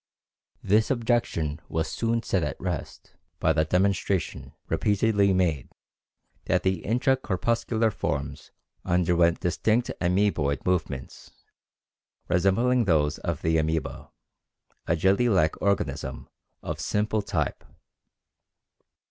This 0.63 0.89
objection 0.89 1.61
was 1.69 1.87
soon 1.87 2.23
set 2.23 2.41
at 2.41 2.59
rest 2.59 3.11
by 3.39 3.53
the 3.53 3.63
demonstration, 3.65 4.51
repeatedly 4.67 5.31
made, 5.31 5.69
that 6.45 6.63
the 6.63 6.79
intra 6.83 7.15
corpuscular 7.15 7.91
forms 7.91 8.49
underwent 8.83 9.41
distinct 9.41 9.91
amoeboid 10.01 10.65
movements 10.65 11.29
[resembling 12.27 12.85
those 12.85 13.19
of 13.19 13.43
the 13.43 13.59
amoeba, 13.59 14.09
a 14.87 14.95
jelly 14.95 15.29
like 15.29 15.61
organism 15.61 16.27
of 16.63 16.79
simple 16.79 17.21
type]. 17.21 17.63